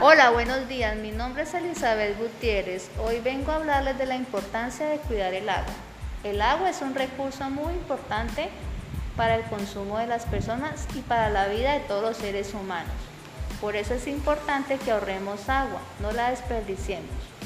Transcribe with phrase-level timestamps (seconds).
[0.00, 0.96] Hola, buenos días.
[0.96, 2.88] Mi nombre es Elizabeth Gutiérrez.
[2.98, 5.72] Hoy vengo a hablarles de la importancia de cuidar el agua.
[6.24, 8.48] El agua es un recurso muy importante
[9.16, 12.92] para el consumo de las personas y para la vida de todos los seres humanos.
[13.60, 17.37] Por eso es importante que ahorremos agua, no la desperdiciemos.